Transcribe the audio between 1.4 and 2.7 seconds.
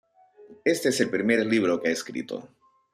libro que ha escrito.